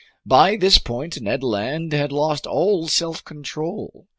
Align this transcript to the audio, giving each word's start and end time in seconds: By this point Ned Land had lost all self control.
By 0.25 0.55
this 0.55 0.79
point 0.79 1.21
Ned 1.21 1.43
Land 1.43 1.93
had 1.93 2.11
lost 2.11 2.47
all 2.47 2.87
self 2.87 3.23
control. 3.23 4.07